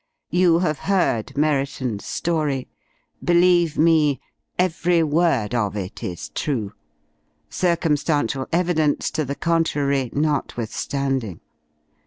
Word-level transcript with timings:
You 0.31 0.57
have 0.65 0.79
heard 0.79 1.37
Merriton's 1.37 2.07
story. 2.07 2.67
Believe 3.23 3.77
me, 3.77 4.19
every 4.57 5.03
word 5.03 5.53
of 5.53 5.75
it 5.77 6.03
is 6.03 6.29
true 6.29 6.73
circumstantial 7.51 8.47
evidence 8.51 9.11
to 9.11 9.23
the 9.23 9.35
contrary 9.35 10.09
notwithstanding. 10.11 11.39